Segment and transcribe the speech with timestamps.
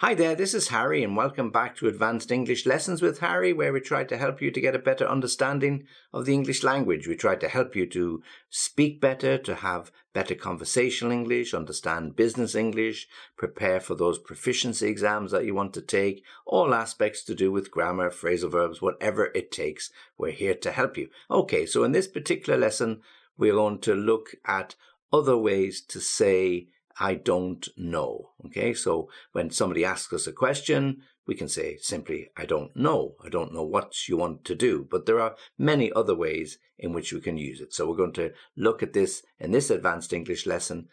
[0.00, 3.70] Hi there, this is Harry, and welcome back to Advanced English Lessons with Harry, where
[3.70, 5.84] we try to help you to get a better understanding
[6.14, 7.06] of the English language.
[7.06, 12.54] We try to help you to speak better, to have better conversational English, understand business
[12.54, 17.52] English, prepare for those proficiency exams that you want to take, all aspects to do
[17.52, 19.90] with grammar, phrasal verbs, whatever it takes.
[20.16, 21.10] We're here to help you.
[21.30, 23.02] Okay, so in this particular lesson,
[23.36, 24.76] we're going to look at
[25.12, 26.68] other ways to say
[27.00, 28.30] I don't know.
[28.46, 33.14] Okay, so when somebody asks us a question, we can say simply, I don't know.
[33.24, 34.86] I don't know what you want to do.
[34.88, 37.72] But there are many other ways in which we can use it.
[37.72, 40.88] So we're going to look at this in this advanced English lesson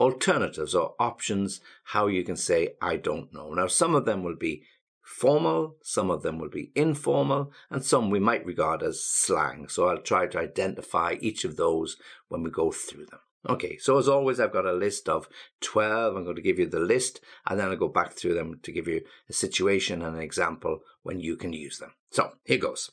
[0.00, 3.52] alternatives or options how you can say I don't know.
[3.52, 4.62] Now, some of them will be
[5.02, 9.68] formal, some of them will be informal, and some we might regard as slang.
[9.68, 11.96] So I'll try to identify each of those
[12.28, 13.20] when we go through them.
[13.46, 15.28] Okay, so as always, I've got a list of
[15.60, 16.16] 12.
[16.16, 18.72] I'm going to give you the list and then I'll go back through them to
[18.72, 21.92] give you a situation and an example when you can use them.
[22.10, 22.90] So here goes.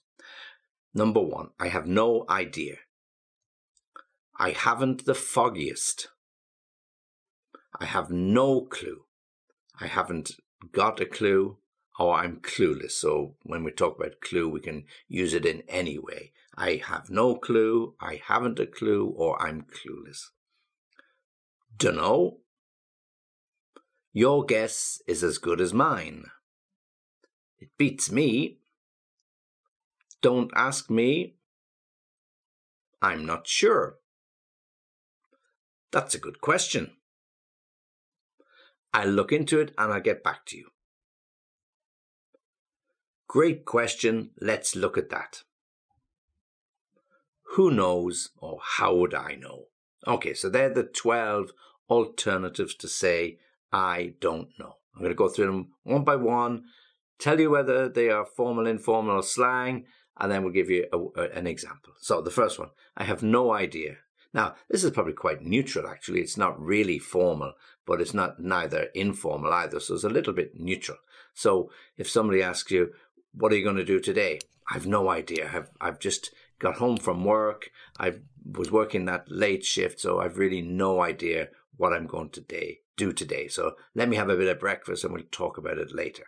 [0.94, 2.76] Number one, I have no idea.
[4.38, 6.10] I haven't the foggiest.
[7.80, 9.06] I have no clue.
[9.80, 10.32] I haven't
[10.74, 11.58] got a clue
[11.98, 12.92] or I'm clueless.
[12.92, 16.34] So when we talk about clue, we can use it in any way.
[16.58, 20.30] I have no clue, I haven't a clue, or I'm clueless.
[21.82, 22.38] Dunno.
[24.14, 26.26] Your guess is as good as mine.
[27.58, 28.60] It beats me.
[30.22, 31.38] Don't ask me.
[33.02, 33.96] I'm not sure.
[35.92, 36.92] That's a good question.
[38.94, 40.68] I'll look into it and I'll get back to you.
[43.28, 44.30] Great question.
[44.40, 45.42] Let's look at that.
[47.56, 49.64] Who knows or how would I know?
[50.08, 51.52] Okay, so they're the 12
[51.92, 53.38] alternatives to say,
[53.72, 54.78] I don't know.
[54.96, 56.64] I'm going to go through them one by one,
[57.20, 59.86] tell you whether they are formal, informal, or slang,
[60.18, 61.94] and then we'll give you a, a, an example.
[62.00, 63.98] So the first one, I have no idea.
[64.34, 66.22] Now, this is probably quite neutral, actually.
[66.22, 67.54] It's not really formal,
[67.86, 69.80] but it's not neither informal either.
[69.82, 70.98] So it's a little bit neutral.
[71.34, 72.94] So if somebody asks you,
[73.34, 74.40] what are you going to do today?
[74.70, 75.52] I've no idea.
[75.54, 77.70] I've, I've just got home from work.
[78.00, 78.14] I
[78.46, 82.80] was working that late shift, so I've really no idea what I'm going to day,
[82.98, 83.48] do today.
[83.48, 86.26] So let me have a bit of breakfast and we'll talk about it later.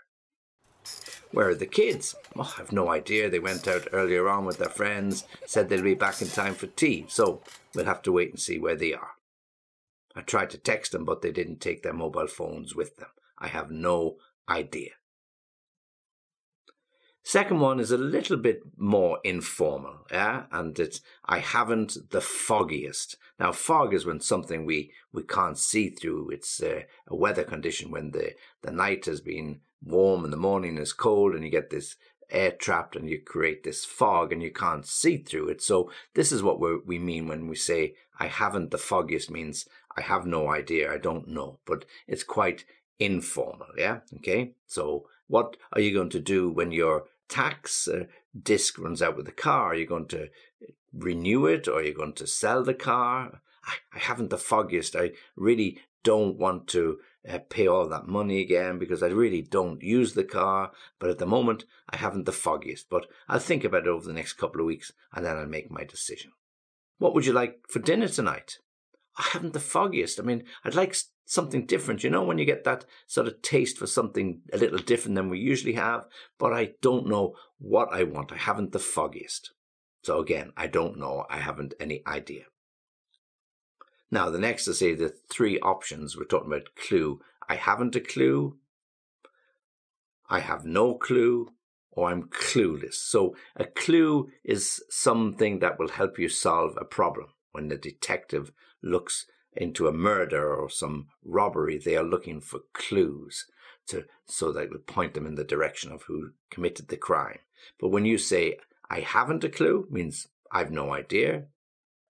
[1.32, 2.16] Where are the kids?
[2.36, 3.30] Oh, I've no idea.
[3.30, 6.68] They went out earlier on with their friends, said they'll be back in time for
[6.68, 7.06] tea.
[7.10, 7.42] So
[7.74, 9.12] we'll have to wait and see where they are.
[10.16, 13.10] I tried to text them, but they didn't take their mobile phones with them.
[13.40, 14.18] I have no
[14.48, 14.92] idea.
[17.26, 23.16] Second one is a little bit more informal, yeah, and it's I haven't the foggiest.
[23.40, 26.32] Now, fog is when something we we can't see through.
[26.32, 30.78] It's uh, a weather condition when the the night has been warm and the morning
[30.78, 31.96] is cold, and you get this
[32.30, 35.62] air trapped, and you create this fog, and you can't see through it.
[35.62, 39.32] So this is what we we mean when we say I haven't the foggiest.
[39.32, 42.66] Means I have no idea, I don't know, but it's quite
[43.00, 44.00] informal, yeah.
[44.18, 48.06] Okay, so what are you going to do when you're tax uh,
[48.40, 49.72] disc runs out with the car?
[49.72, 50.30] Are you going to
[50.94, 53.42] renew it or are you going to sell the car?
[53.66, 54.96] I, I haven't the foggiest.
[54.96, 59.82] I really don't want to uh, pay all that money again because I really don't
[59.82, 60.72] use the car.
[61.00, 62.90] But at the moment, I haven't the foggiest.
[62.90, 65.72] But I'll think about it over the next couple of weeks and then I'll make
[65.72, 66.32] my decision.
[67.00, 68.60] What would you like for dinner tonight?
[69.18, 70.20] I haven't the foggiest.
[70.20, 72.04] I mean, I'd like something different.
[72.04, 75.30] You know, when you get that sort of taste for something a little different than
[75.30, 76.08] we usually have,
[76.40, 78.32] but I don't know what I want.
[78.32, 79.52] I haven't the foggiest.
[80.04, 81.26] So again, I don't know.
[81.30, 82.44] I haven't any idea.
[84.12, 87.22] Now, the next to say the three options, we're talking about clue.
[87.50, 88.58] I haven't a clue.
[90.30, 91.50] I have no clue
[91.92, 92.96] or I'm clueless.
[92.96, 97.28] So a clue is something that will help you solve a problem.
[97.52, 98.52] When the detective
[98.84, 99.26] looks
[99.56, 103.46] into a murder or some robbery, they are looking for clues
[103.88, 107.40] to so that will point them in the direction of who committed the crime.
[107.80, 108.58] But when you say
[108.90, 111.46] I haven't a clue, means I've no idea,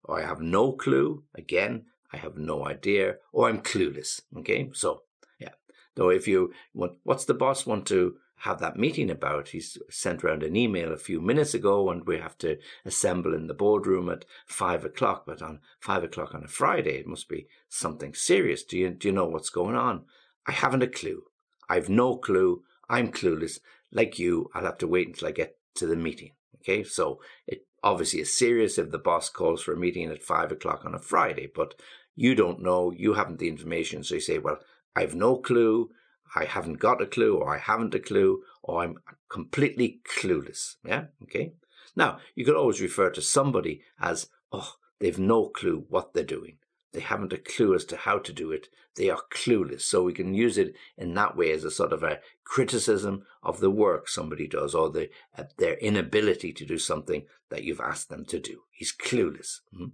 [0.04, 4.22] or I have no clue, again, I have no idea, or I'm clueless.
[4.38, 5.04] Okay, so
[5.40, 5.54] yeah.
[5.96, 9.50] Though if you want, what's the boss want to have that meeting about.
[9.50, 13.48] He's sent around an email a few minutes ago, and we have to assemble in
[13.48, 15.24] the boardroom at five o'clock.
[15.25, 18.63] But on five o'clock on a Friday, it must be something serious.
[18.63, 20.04] Do you do you know what's going on?
[20.45, 21.24] I haven't a clue.
[21.69, 22.63] I've no clue.
[22.90, 23.60] I'm clueless.
[23.94, 26.31] Like you, I'll have to wait until I get to the meeting.
[26.57, 30.51] Okay, so it obviously is serious if the boss calls for a meeting at five
[30.51, 31.75] o'clock on a Friday, but
[32.16, 34.60] you don't know, you haven't the information, so you say, Well,
[34.96, 35.92] I've no clue,
[36.35, 38.97] I haven't got a clue, or I haven't a clue, or I'm
[39.30, 40.75] completely clueless.
[40.83, 41.53] Yeah, okay.
[41.95, 46.57] Now, you could always refer to somebody as, oh, they've no clue what they're doing.
[46.91, 48.68] They haven't a clue as to how to do it.
[48.95, 49.81] They are clueless.
[49.81, 53.59] So we can use it in that way as a sort of a criticism of
[53.59, 58.09] the work somebody does or the, uh, their inability to do something that you've asked
[58.09, 58.62] them to do.
[58.71, 59.62] He's clueless.
[59.75, 59.86] Hmm?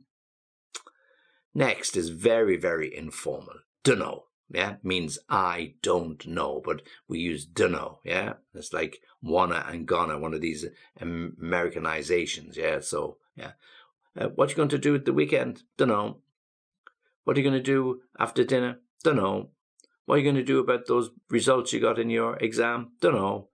[1.54, 3.60] Next is very, very informal.
[3.84, 4.26] Dunno.
[4.52, 8.00] Yeah, means I don't know, but we use dunno.
[8.04, 10.66] Yeah, it's like wanna and gonna, one of these
[11.00, 12.56] Americanizations.
[12.56, 13.52] Yeah, so yeah,
[14.20, 15.64] uh, what you going to do at the weekend?
[15.78, 16.18] Dunno.
[17.24, 18.80] What are you going to do after dinner?
[19.04, 19.50] Dunno.
[20.06, 22.94] What are you going to do about those results you got in your exam?
[23.02, 23.50] Dunno.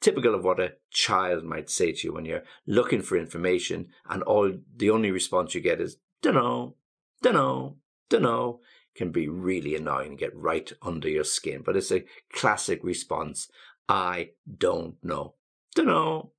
[0.00, 4.22] Typical of what a child might say to you when you're looking for information and
[4.22, 6.76] all the only response you get is dunno,
[7.22, 7.76] dunno,
[8.08, 8.60] dunno
[8.96, 11.62] can be really annoying and get right under your skin.
[11.64, 13.48] But it's a classic response.
[13.88, 15.34] I don't know.
[15.74, 16.32] Dunno.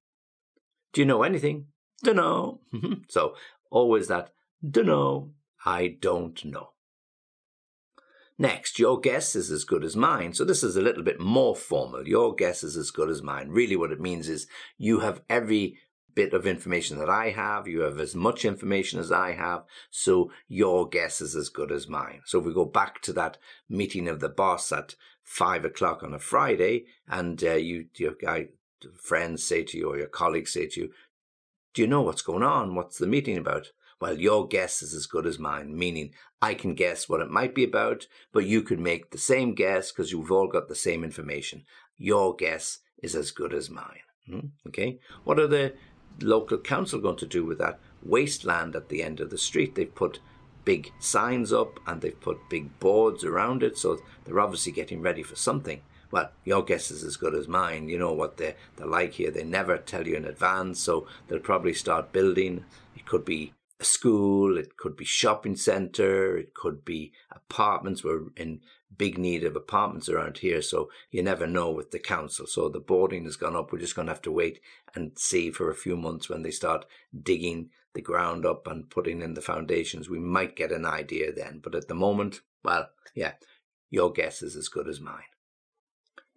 [0.93, 1.67] Do you know anything?
[2.03, 2.61] Dunno.
[3.09, 3.35] so
[3.69, 4.31] always that
[4.67, 5.31] dunno.
[5.65, 6.69] I don't know.
[8.39, 10.33] Next, your guess is as good as mine.
[10.33, 12.07] So this is a little bit more formal.
[12.07, 13.49] Your guess is as good as mine.
[13.49, 15.79] Really what it means is you have every
[16.17, 17.67] bit of information that I have.
[17.67, 19.65] You have as much information as I have.
[19.91, 22.21] So your guess is as good as mine.
[22.25, 23.37] So if we go back to that
[23.69, 28.47] meeting of the boss at five o'clock on a Friday and uh, you, your guy,
[28.99, 30.89] friends say to you or your colleagues say to you,
[31.75, 32.73] do you know what's going on?
[32.73, 33.67] What's the meeting about?
[34.01, 37.53] Well, your guess is as good as mine, meaning I can guess what it might
[37.53, 41.03] be about, but you could make the same guess because you've all got the same
[41.03, 41.63] information.
[41.95, 44.01] Your guess is as good as mine.
[44.27, 44.47] Hmm?
[44.67, 44.99] Okay.
[45.23, 45.73] What are the
[46.21, 49.75] local council going to do with that wasteland at the end of the street?
[49.75, 50.19] They've put
[50.65, 55.23] big signs up and they've put big boards around it, so they're obviously getting ready
[55.23, 55.81] for something.
[56.11, 57.89] Well, your guess is as good as mine.
[57.89, 59.31] You know what they're, they're like here.
[59.31, 62.65] They never tell you in advance, so they'll probably start building.
[62.95, 68.03] It could be a school, it could be shopping centre, it could be apartments.
[68.03, 68.61] We're in
[68.95, 72.45] big need of apartments around here, so you never know with the council.
[72.47, 73.71] So the boarding has gone up.
[73.71, 74.59] We're just going to have to wait
[74.95, 76.85] and see for a few months when they start
[77.19, 80.09] digging the ground up and putting in the foundations.
[80.09, 83.33] We might get an idea then, but at the moment, well, yeah,
[83.89, 85.23] your guess is as good as mine.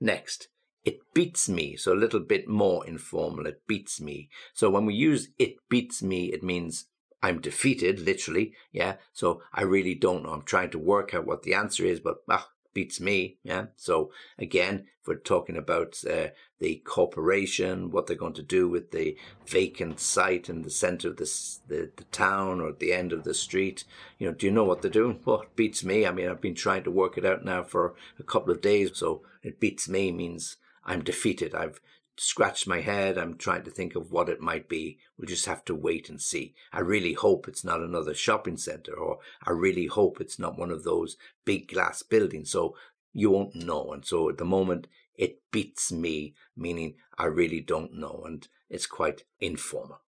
[0.00, 0.48] Next,
[0.84, 1.76] it beats me.
[1.76, 3.46] So a little bit more informal.
[3.46, 4.30] It beats me.
[4.54, 6.86] So when we use it beats me, it means
[7.22, 8.54] I'm defeated, literally.
[8.72, 8.96] Yeah.
[9.12, 10.30] So I really don't know.
[10.30, 13.36] I'm trying to work out what the answer is, but ah, beats me.
[13.42, 13.66] Yeah.
[13.76, 16.28] So again, if we're talking about uh,
[16.58, 21.16] the corporation, what they're going to do with the vacant site in the center of
[21.16, 21.30] the,
[21.68, 23.84] the town or at the end of the street,
[24.18, 25.20] you know, do you know what they're doing?
[25.24, 26.06] Well, it beats me.
[26.06, 28.90] I mean, I've been trying to work it out now for a couple of days.
[28.94, 31.54] So it beats me means I'm defeated.
[31.54, 31.80] I've
[32.22, 33.16] scratched my head.
[33.16, 34.98] I'm trying to think of what it might be.
[35.16, 36.54] We'll just have to wait and see.
[36.70, 40.70] I really hope it's not another shopping center or I really hope it's not one
[40.70, 42.50] of those big glass buildings.
[42.50, 42.76] So
[43.14, 43.94] you won't know.
[43.94, 44.86] And so at the moment,
[45.16, 48.24] it beats me, meaning I really don't know.
[48.26, 50.02] And it's quite informal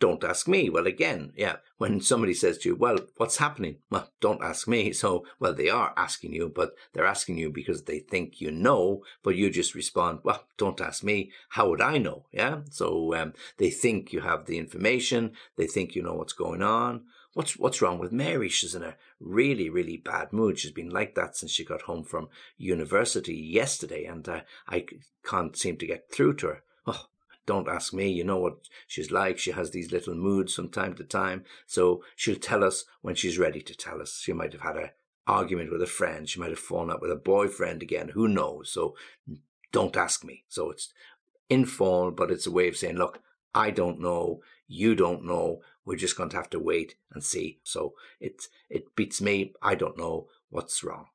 [0.00, 0.70] don't ask me.
[0.70, 3.76] Well, again, yeah, when somebody says to you, well, what's happening?
[3.90, 4.92] Well, don't ask me.
[4.92, 9.02] So, well, they are asking you, but they're asking you because they think you know,
[9.22, 11.30] but you just respond, well, don't ask me.
[11.50, 12.24] How would I know?
[12.32, 12.62] Yeah.
[12.70, 15.32] So, um, they think you have the information.
[15.56, 17.02] They think you know what's going on.
[17.34, 18.48] What's, what's wrong with Mary?
[18.48, 20.58] She's in a really, really bad mood.
[20.58, 24.86] She's been like that since she got home from university yesterday and uh, I
[25.24, 26.62] can't seem to get through to her.
[26.86, 27.06] Oh,
[27.46, 28.08] don't ask me.
[28.10, 29.38] You know what she's like.
[29.38, 31.44] She has these little moods from time to time.
[31.66, 34.20] So she'll tell us when she's ready to tell us.
[34.22, 34.92] She might have had a
[35.26, 36.28] argument with a friend.
[36.28, 38.10] She might have fallen out with a boyfriend again.
[38.10, 38.70] Who knows?
[38.72, 38.94] So
[39.72, 40.44] don't ask me.
[40.48, 40.92] So it's
[41.48, 43.20] informal, but it's a way of saying, look,
[43.54, 44.40] I don't know.
[44.68, 45.60] You don't know.
[45.84, 47.58] We're just going to have to wait and see.
[47.64, 49.52] So it, it beats me.
[49.62, 51.06] I don't know what's wrong.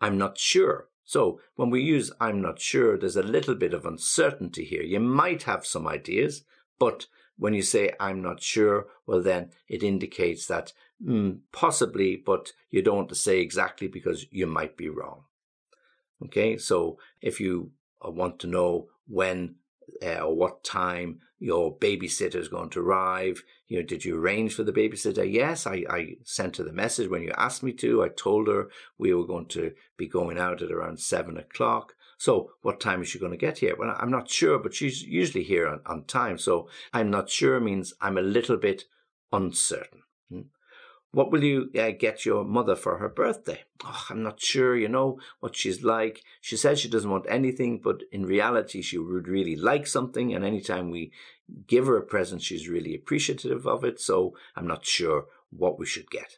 [0.00, 0.88] I'm not sure.
[1.06, 4.82] So when we use I'm not sure, there's a little bit of uncertainty here.
[4.82, 6.42] You might have some ideas,
[6.78, 7.06] but
[7.38, 10.72] when you say I'm not sure, well, then it indicates that
[11.02, 15.24] mm, possibly, but you don't want to say exactly because you might be wrong.
[16.24, 17.70] Okay, so if you
[18.04, 19.56] uh, want to know when
[20.02, 23.42] uh, or what time your babysitter is going to arrive.
[23.68, 25.30] You know, did you arrange for the babysitter?
[25.30, 28.02] Yes, I, I sent her the message when you asked me to.
[28.02, 31.94] I told her we were going to be going out at around seven o'clock.
[32.18, 33.76] So what time is she going to get here?
[33.78, 36.38] Well, I'm not sure, but she's usually here on, on time.
[36.38, 38.84] So I'm not sure means I'm a little bit
[39.32, 40.00] uncertain.
[41.16, 43.62] What will you uh, get your mother for her birthday?
[43.82, 46.22] Oh, I'm not sure, you know, what she's like.
[46.42, 50.34] She says she doesn't want anything, but in reality, she would really like something.
[50.34, 51.12] And anytime we
[51.66, 53.98] give her a present, she's really appreciative of it.
[53.98, 56.36] So I'm not sure what we should get.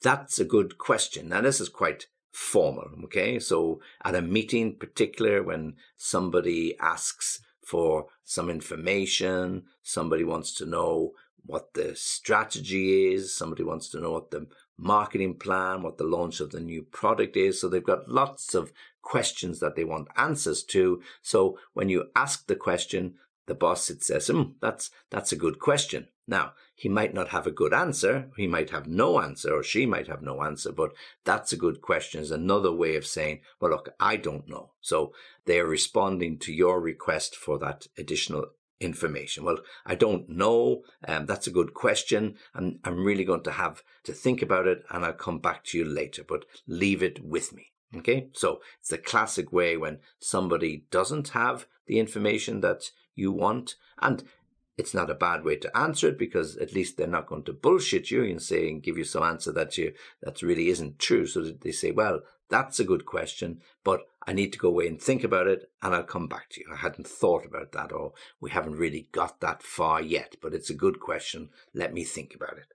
[0.00, 1.30] That's a good question.
[1.30, 3.40] Now, this is quite formal, okay?
[3.40, 11.14] So at a meeting, particular when somebody asks for some information, somebody wants to know
[11.48, 13.34] what the strategy is.
[13.34, 17.36] Somebody wants to know what the marketing plan, what the launch of the new product
[17.36, 17.60] is.
[17.60, 18.70] So they've got lots of
[19.02, 21.02] questions that they want answers to.
[21.22, 23.14] So when you ask the question,
[23.46, 26.08] the boss it says, hmm, that's, that's a good question.
[26.26, 28.28] Now, he might not have a good answer.
[28.36, 30.92] He might have no answer or she might have no answer, but
[31.24, 34.72] that's a good question is another way of saying, well, look, I don't know.
[34.82, 35.14] So
[35.46, 38.50] they are responding to your request for that additional
[38.80, 39.44] information?
[39.44, 40.82] Well, I don't know.
[41.06, 42.36] Um, that's a good question.
[42.54, 45.78] And I'm really going to have to think about it and I'll come back to
[45.78, 47.72] you later, but leave it with me.
[47.96, 48.28] Okay.
[48.34, 53.76] So it's the classic way when somebody doesn't have the information that you want.
[54.00, 54.24] And
[54.76, 57.52] it's not a bad way to answer it because at least they're not going to
[57.52, 59.92] bullshit you and say and give you some answer that you
[60.22, 61.26] that really isn't true.
[61.26, 64.86] So that they say, well, that's a good question, but I need to go away
[64.86, 66.66] and think about it and I'll come back to you.
[66.70, 70.68] I hadn't thought about that or we haven't really got that far yet, but it's
[70.68, 71.48] a good question.
[71.72, 72.74] Let me think about it.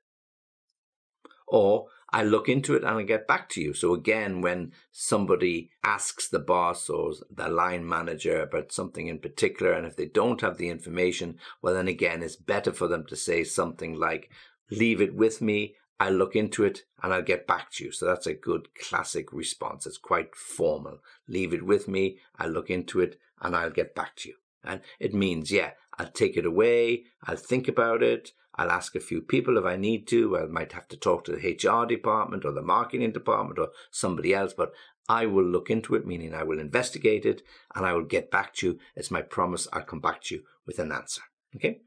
[1.47, 3.75] Or I look into it and I get back to you.
[3.75, 9.73] So again, when somebody asks the boss or the line manager about something in particular,
[9.73, 13.15] and if they don't have the information, well, then again, it's better for them to
[13.15, 14.31] say something like,
[14.71, 15.75] leave it with me.
[15.99, 17.91] I'll look into it and I'll get back to you.
[17.91, 19.85] So that's a good classic response.
[19.85, 20.99] It's quite formal.
[21.27, 22.17] Leave it with me.
[22.37, 24.35] I'll look into it and I'll get back to you.
[24.63, 27.03] And it means, yeah, I'll take it away.
[27.25, 28.31] I'll think about it.
[28.55, 30.37] I'll ask a few people if I need to.
[30.37, 34.33] I might have to talk to the HR department or the marketing department or somebody
[34.33, 34.73] else, but
[35.09, 37.41] I will look into it, meaning I will investigate it
[37.75, 38.79] and I will get back to you.
[38.95, 39.67] It's my promise.
[39.73, 41.21] I'll come back to you with an answer.
[41.55, 41.81] Okay.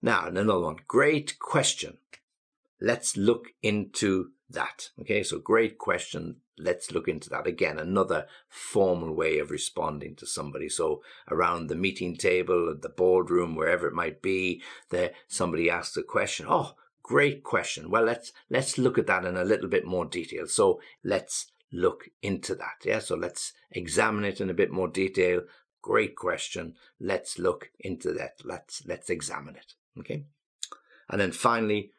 [0.00, 0.76] Now, another one.
[0.86, 1.98] Great question.
[2.80, 4.90] Let's look into that.
[5.00, 6.36] Okay, so great question.
[6.58, 7.78] Let's look into that again.
[7.78, 10.68] Another formal way of responding to somebody.
[10.68, 15.96] So around the meeting table, at the boardroom, wherever it might be, there somebody asks
[15.96, 16.46] a question.
[16.48, 17.90] Oh, great question.
[17.90, 20.46] Well, let's let's look at that in a little bit more detail.
[20.46, 22.84] So let's look into that.
[22.84, 25.42] Yeah, so let's examine it in a bit more detail.
[25.82, 26.74] Great question.
[26.98, 28.40] Let's look into that.
[28.44, 29.74] Let's let's examine it.
[29.98, 30.24] Okay.
[31.08, 31.92] And then finally,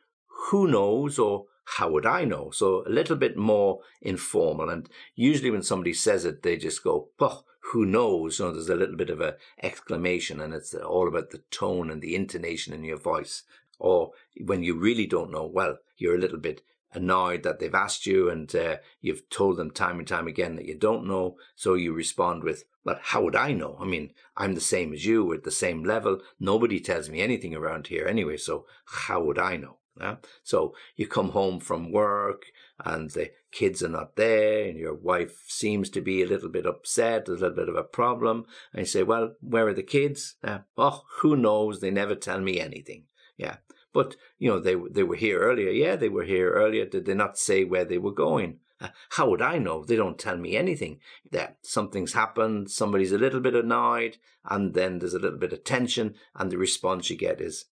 [0.46, 2.50] who knows or how would I know?
[2.52, 4.70] So a little bit more informal.
[4.70, 8.40] And usually when somebody says it, they just go, oh, who knows?
[8.40, 12.02] Know, there's a little bit of a exclamation and it's all about the tone and
[12.02, 13.44] the intonation in your voice.
[13.80, 16.62] Or when you really don't know, well, you're a little bit
[16.94, 20.66] annoyed that they've asked you and uh, you've told them time and time again that
[20.66, 21.36] you don't know.
[21.56, 23.78] So you respond with, well, how would I know?
[23.82, 25.26] I mean, I'm the same as you.
[25.26, 26.22] We're at the same level.
[26.40, 28.38] Nobody tells me anything around here anyway.
[28.38, 29.78] So how would I know?
[30.00, 30.16] Yeah?
[30.44, 32.46] So you come home from work
[32.84, 36.66] and the kids are not there and your wife seems to be a little bit
[36.66, 38.46] upset, there's a little bit of a problem.
[38.74, 40.36] And you say, well, where are the kids?
[40.44, 41.80] Uh, oh, who knows?
[41.80, 43.06] They never tell me anything.
[43.38, 43.58] Yeah.
[43.94, 45.72] But, you know, they, they were here earlier.
[45.72, 46.86] Yeah, they were here earlier.
[46.86, 48.60] Did they not say where they were going?
[48.80, 49.84] Uh, how would I know?
[49.84, 51.00] They don't tell me anything.
[51.32, 55.64] Yeah, something's happened, somebody's a little bit annoyed, and then there's a little bit of
[55.64, 57.66] tension, and the response you get is,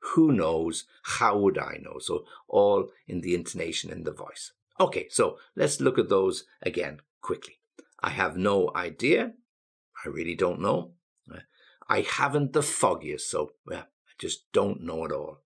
[0.00, 0.84] who knows?
[1.02, 1.98] How would I know?
[1.98, 4.52] So all in the intonation in the voice.
[4.80, 7.60] Okay, so let's look at those again quickly.
[8.00, 9.32] I have no idea.
[10.04, 10.92] I really don't know.
[11.88, 15.38] I haven't the foggiest, so yeah, I just don't know at all.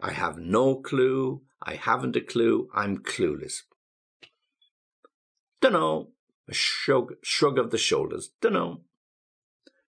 [0.00, 1.42] I have no clue.
[1.62, 2.68] I haven't a clue.
[2.74, 3.62] I'm clueless.
[5.60, 6.08] Dunno.
[6.46, 8.30] A shrug, shrug of the shoulders.
[8.42, 8.82] Dunno.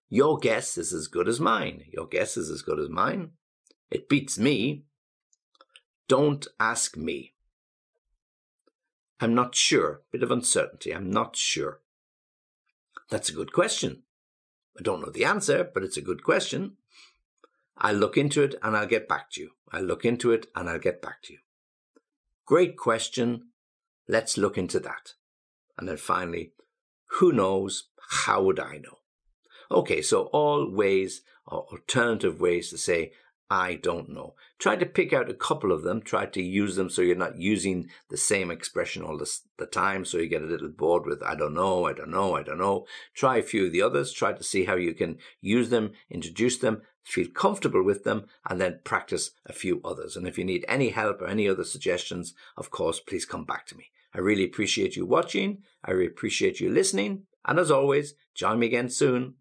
[0.09, 1.83] Your guess is as good as mine.
[1.91, 3.31] Your guess is as good as mine.
[3.89, 4.83] It beats me.
[6.07, 7.33] Don't ask me.
[9.19, 10.01] I'm not sure.
[10.11, 10.93] Bit of uncertainty.
[10.93, 11.81] I'm not sure.
[13.09, 14.03] That's a good question.
[14.77, 16.77] I don't know the answer, but it's a good question.
[17.77, 19.51] I'll look into it and I'll get back to you.
[19.71, 21.39] I'll look into it and I'll get back to you.
[22.45, 23.49] Great question.
[24.07, 25.13] Let's look into that.
[25.77, 26.53] And then finally,
[27.19, 27.89] who knows?
[28.09, 28.99] How would I know?
[29.69, 33.11] Okay, so all ways, or alternative ways to say,
[33.49, 34.35] I don't know.
[34.59, 36.01] Try to pick out a couple of them.
[36.01, 40.03] Try to use them so you're not using the same expression all the, time.
[40.05, 42.57] So you get a little bored with, I don't know, I don't know, I don't
[42.57, 42.85] know.
[43.13, 44.11] Try a few of the others.
[44.11, 48.59] Try to see how you can use them, introduce them, feel comfortable with them, and
[48.59, 50.17] then practice a few others.
[50.17, 53.65] And if you need any help or any other suggestions, of course, please come back
[53.67, 53.91] to me.
[54.13, 55.63] I really appreciate you watching.
[55.83, 57.23] I really appreciate you listening.
[57.45, 59.35] And as always, join me again soon